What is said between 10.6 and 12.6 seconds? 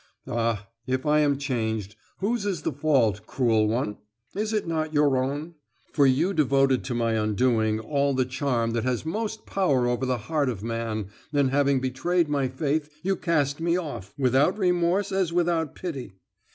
man, and having betrayed my